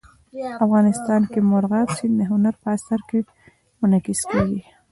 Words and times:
افغانستان 0.65 1.21
کې 1.31 1.39
مورغاب 1.49 1.87
سیند 1.97 2.15
د 2.19 2.21
هنر 2.31 2.53
په 2.61 2.67
اثار 2.75 3.01
کې 3.09 3.19
منعکس 3.79 4.21
کېږي. 4.31 4.61